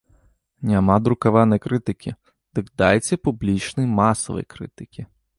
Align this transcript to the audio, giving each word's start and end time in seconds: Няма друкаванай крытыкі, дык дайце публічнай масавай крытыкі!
Няма 0.69 0.93
друкаванай 1.07 1.59
крытыкі, 1.65 2.13
дык 2.59 2.71
дайце 2.83 3.13
публічнай 3.27 3.87
масавай 3.99 4.45
крытыкі! 4.55 5.01